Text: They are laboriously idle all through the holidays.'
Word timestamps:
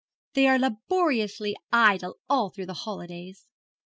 They 0.33 0.47
are 0.47 0.57
laboriously 0.57 1.55
idle 1.71 2.17
all 2.27 2.49
through 2.49 2.65
the 2.65 2.73
holidays.' 2.73 3.45